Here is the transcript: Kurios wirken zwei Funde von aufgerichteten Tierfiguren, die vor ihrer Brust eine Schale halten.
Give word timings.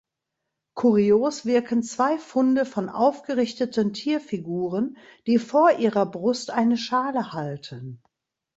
Kurios 0.73 1.45
wirken 1.45 1.83
zwei 1.83 2.17
Funde 2.17 2.65
von 2.65 2.89
aufgerichteten 2.89 3.93
Tierfiguren, 3.93 4.97
die 5.27 5.37
vor 5.37 5.73
ihrer 5.73 6.07
Brust 6.09 6.49
eine 6.49 6.77
Schale 6.77 7.33
halten. 7.33 8.01